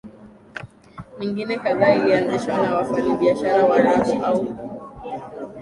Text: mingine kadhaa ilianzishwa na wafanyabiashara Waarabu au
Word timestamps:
mingine 1.19 1.57
kadhaa 1.57 1.95
ilianzishwa 1.95 2.57
na 2.61 2.75
wafanyabiashara 2.77 3.65
Waarabu 3.65 4.25
au 4.25 4.47